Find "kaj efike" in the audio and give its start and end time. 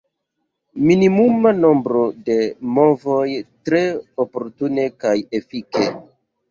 5.07-5.89